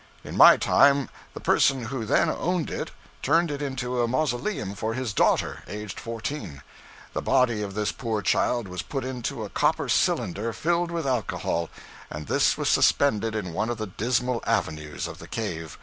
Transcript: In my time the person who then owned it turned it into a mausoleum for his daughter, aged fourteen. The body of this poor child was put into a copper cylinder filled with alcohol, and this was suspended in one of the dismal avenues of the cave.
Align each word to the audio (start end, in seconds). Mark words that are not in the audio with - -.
In 0.23 0.35
my 0.35 0.57
time 0.57 1.09
the 1.35 1.39
person 1.39 1.83
who 1.83 2.05
then 2.05 2.27
owned 2.27 2.71
it 2.71 2.89
turned 3.21 3.51
it 3.51 3.61
into 3.61 4.01
a 4.01 4.07
mausoleum 4.07 4.73
for 4.73 4.95
his 4.95 5.13
daughter, 5.13 5.61
aged 5.67 5.99
fourteen. 5.99 6.63
The 7.13 7.21
body 7.21 7.61
of 7.61 7.75
this 7.75 7.91
poor 7.91 8.23
child 8.23 8.67
was 8.67 8.81
put 8.81 9.05
into 9.05 9.43
a 9.45 9.49
copper 9.49 9.87
cylinder 9.87 10.53
filled 10.53 10.89
with 10.89 11.05
alcohol, 11.05 11.69
and 12.09 12.25
this 12.25 12.57
was 12.57 12.67
suspended 12.67 13.35
in 13.35 13.53
one 13.53 13.69
of 13.69 13.77
the 13.77 13.85
dismal 13.85 14.41
avenues 14.47 15.05
of 15.05 15.19
the 15.19 15.27
cave. 15.27 15.77